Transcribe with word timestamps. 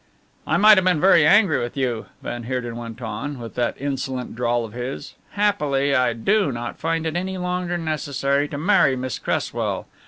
"I 0.47 0.57
might 0.57 0.79
have 0.79 0.83
been 0.85 0.99
very 0.99 1.27
angry 1.27 1.59
with 1.59 1.77
you," 1.77 2.07
van 2.23 2.45
Heerden 2.45 2.75
went 2.75 3.03
on, 3.03 3.37
with 3.37 3.53
that 3.53 3.79
insolent 3.79 4.35
drawl 4.35 4.65
of 4.65 4.73
his; 4.73 5.13
"happily 5.33 5.93
I 5.93 6.13
do 6.13 6.51
not 6.51 6.79
find 6.79 7.05
it 7.05 7.15
any 7.15 7.37
longer 7.37 7.77
necessary 7.77 8.47
to 8.47 8.57
marry 8.57 8.95
Miss 8.95 9.19
Cresswell. 9.19 9.85